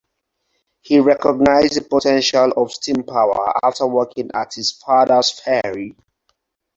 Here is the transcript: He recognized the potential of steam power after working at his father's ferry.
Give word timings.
He 0.81 0.99
recognized 0.99 1.75
the 1.75 1.81
potential 1.81 2.53
of 2.57 2.71
steam 2.71 3.03
power 3.03 3.53
after 3.63 3.85
working 3.85 4.31
at 4.33 4.51
his 4.51 4.71
father's 4.71 5.29
ferry. 5.29 5.95